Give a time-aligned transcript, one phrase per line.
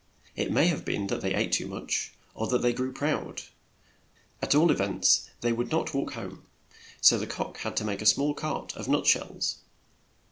[0.35, 3.43] It may have been that they ate too much, or that they grew proud;
[4.41, 6.43] at all e vents they would not walk home,
[7.01, 9.57] so the cock had to make a small cart of nut shells.